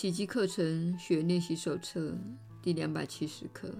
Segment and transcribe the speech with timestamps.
[0.00, 2.16] 奇迹课程学练习手册
[2.62, 3.70] 第两百七十课。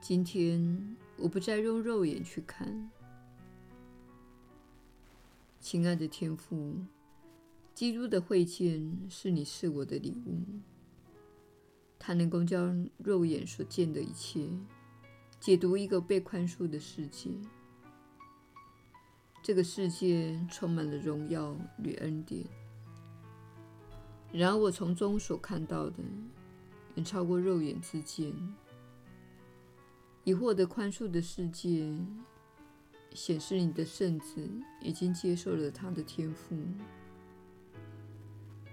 [0.00, 2.88] 今天我不再用肉眼去看。
[5.58, 6.76] 亲爱的天父，
[7.74, 10.44] 基督的会见是你是我的礼物，
[11.98, 14.48] 它能够将肉眼所见的一切
[15.40, 17.30] 解读一个被宽恕的世界。
[19.42, 22.46] 这个世界充满了荣耀与恩典。
[24.32, 25.96] 然而，我从中所看到的，
[26.94, 28.32] 远超过肉眼之见。
[30.22, 31.98] 已获得宽恕的世界，
[33.12, 34.48] 显示你的圣子
[34.80, 36.56] 已经接受了他的天赋。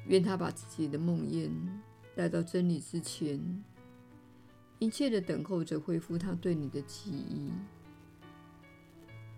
[0.05, 1.49] 愿他把自己的梦魇
[2.15, 3.63] 带到真理之前，
[4.77, 7.49] 殷切的等候着恢复他对你的记忆。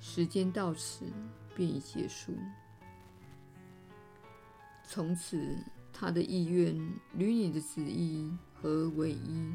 [0.02, 1.06] 时间到此
[1.56, 2.34] 便已结束，
[4.84, 5.58] 从此。
[6.00, 6.74] 他的意愿
[7.18, 9.52] 与你的旨意合而为一。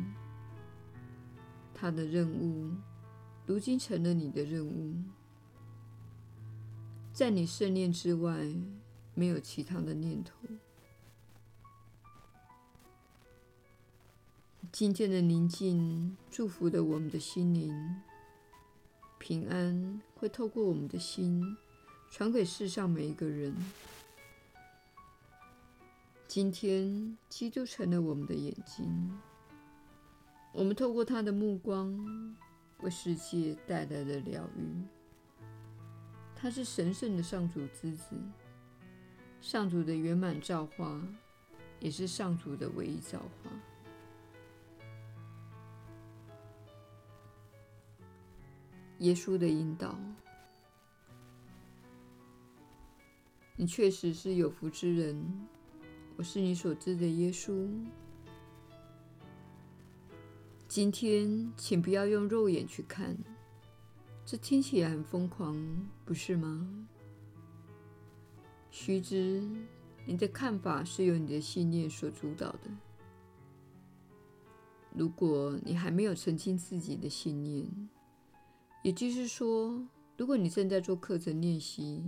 [1.73, 2.71] 他的任务
[3.47, 4.95] 如今成了你的任务。
[7.15, 8.47] 在你圣念之外，
[9.15, 10.35] 没有其他的念头。
[14.71, 17.75] 今天的宁静祝福了我们的心灵，
[19.17, 21.57] 平安会透过我们的心
[22.11, 23.57] 传给世上每一个人。
[26.35, 29.17] 今天，基督成了我们的眼睛，
[30.53, 31.97] 我们透过他的目光，
[32.81, 34.83] 为世界带来了疗愈。
[36.35, 38.17] 他是神圣的上主之子，
[39.41, 41.01] 上主的圆满造化，
[41.79, 43.51] 也是上主的唯一造化。
[48.99, 49.97] 耶稣的引导，
[53.55, 55.47] 你确实是有福之人。
[56.17, 57.69] 我是你所知的耶稣。
[60.69, 63.17] 今天，请不要用肉眼去看，
[64.25, 65.57] 这听起来很疯狂，
[66.05, 66.87] 不是吗？
[68.71, 69.43] 须知，
[70.07, 72.71] 你的看法是由你的信念所主导的。
[74.93, 77.89] 如果你还没有澄清自己的信念，
[78.85, 79.85] 也就是说，
[80.17, 82.05] 如果你正在做课程练习，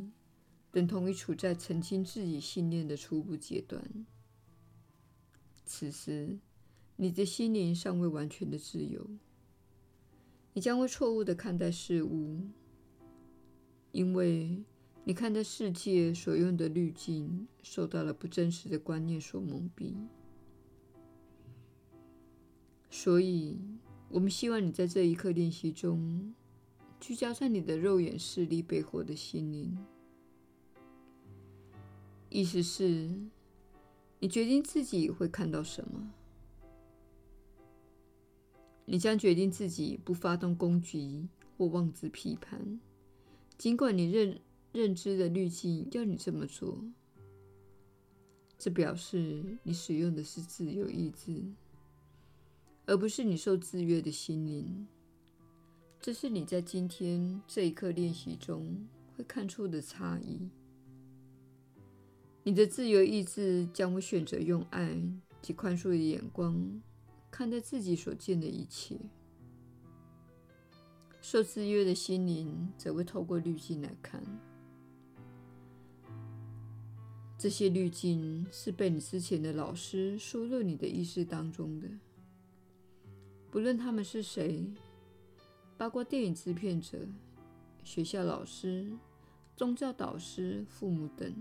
[0.77, 3.83] 等同于处在澄清自己信念的初步阶段。
[5.65, 6.39] 此时，
[6.97, 9.09] 你的心灵尚未完全的自由，
[10.53, 12.43] 你将会错误的看待事物，
[13.91, 14.63] 因为
[15.05, 19.95] 你看待世界所用的滤镜受到了不真实的观念所蒙蔽。
[22.91, 23.59] 所以，
[24.11, 26.35] 我们希望你在这一刻练习中，
[27.01, 29.75] 聚焦在你的肉眼视力背后的心灵。
[32.37, 33.09] 意思是，
[34.21, 36.13] 你决定自己会看到什么。
[38.85, 42.79] 你将决定自己不发动攻击或妄自批判，
[43.57, 44.39] 尽管你认
[44.71, 46.79] 认知的滤镜要你这么做。
[48.59, 51.43] 这表示你使用的是自由意志，
[52.85, 54.87] 而不是你受制约的心灵。
[55.99, 58.87] 这是你在今天这一刻练习中
[59.17, 60.51] 会看出的差异。
[62.47, 64.97] 你的自由意志将会选择用爱
[65.43, 66.81] 及宽恕的眼光
[67.29, 68.97] 看待自己所见的一切，
[71.21, 74.23] 受制约的心灵则会透过滤镜来看。
[77.37, 81.89] 这些滤镜是被你之前的老师输入你的意识当中的，
[83.51, 84.73] 不论他们是谁，
[85.77, 86.97] 包括电影制片者、
[87.83, 88.89] 学校老师、
[89.57, 91.35] 宗教导师、父母等。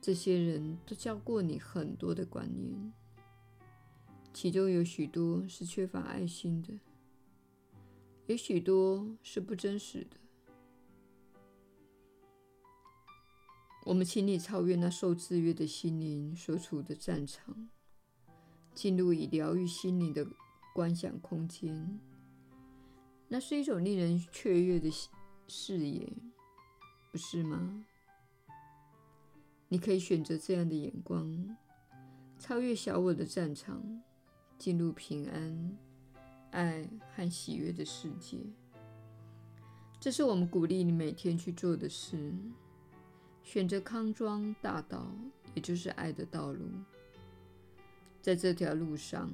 [0.00, 2.92] 这些人都教过你很多的观念，
[4.32, 6.78] 其中有许多是缺乏爱心的，
[8.26, 10.16] 有许多是不真实的。
[13.84, 17.68] 我们请你超越那受制约的心灵所处的战场，
[18.74, 20.26] 进入以疗愈心灵的
[20.74, 21.98] 观想空间。
[23.28, 24.90] 那是一种令人雀跃的
[25.48, 26.10] 视野，
[27.10, 27.84] 不是吗？
[29.68, 31.56] 你可以选择这样的眼光，
[32.38, 34.02] 超越小我的战场，
[34.58, 35.76] 进入平安、
[36.52, 38.38] 爱和喜悦的世界。
[40.00, 42.32] 这是我们鼓励你每天去做的事。
[43.42, 45.10] 选择康庄大道，
[45.54, 46.64] 也就是爱的道路。
[48.22, 49.30] 在这条路上，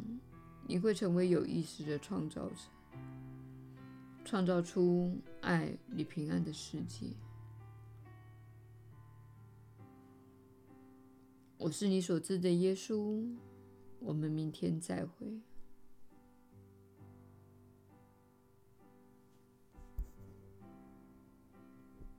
[0.66, 2.56] 你会成为有意识的创造者，
[4.24, 7.06] 创造出爱与平安的世界。
[11.64, 13.24] 我是你所知的耶稣。
[13.98, 15.26] 我们明天再会。